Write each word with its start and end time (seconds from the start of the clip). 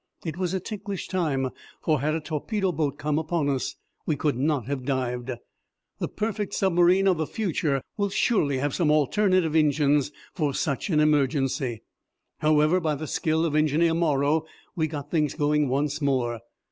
It 0.25 0.35
was 0.35 0.55
a 0.55 0.59
ticklish 0.59 1.07
time, 1.07 1.51
for 1.79 2.01
had 2.01 2.15
a 2.15 2.19
torpedo 2.19 2.71
boat 2.71 2.97
come 2.97 3.19
upon 3.19 3.47
us 3.49 3.75
we 4.07 4.15
could 4.15 4.35
not 4.35 4.65
have 4.65 4.83
dived. 4.83 5.29
The 5.99 6.07
perfect 6.07 6.55
submarine 6.55 7.05
of 7.07 7.17
the 7.17 7.27
future 7.27 7.83
will 7.97 8.09
surely 8.09 8.57
have 8.57 8.73
some 8.73 8.89
alternative 8.89 9.55
engines 9.55 10.11
for 10.33 10.55
such 10.55 10.89
an 10.89 10.99
emergency. 10.99 11.83
However 12.39 12.79
by 12.79 12.95
the 12.95 13.05
skill 13.05 13.45
of 13.45 13.55
Engineer 13.55 13.93
Morro, 13.93 14.45
we 14.75 14.87
got 14.87 15.11
things 15.11 15.35
going 15.35 15.69
once 15.69 16.01
more. 16.01 16.39